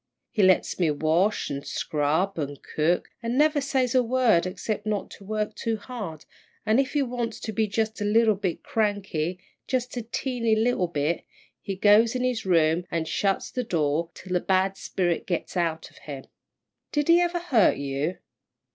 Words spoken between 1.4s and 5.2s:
an' scrub, an' cook, an' never says a word excep' not